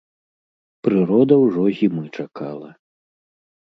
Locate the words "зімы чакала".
1.83-2.69